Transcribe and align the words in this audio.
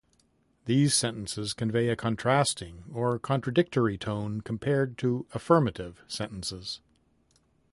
These 0.65 0.95
sentences 0.95 1.53
convey 1.53 1.89
a 1.89 1.95
contrasting 1.95 2.85
or 2.91 3.19
contradictory 3.19 3.99
tone 3.99 4.41
compared 4.41 4.97
to 4.97 5.27
affirmative 5.31 6.01
sentences. 6.07 6.81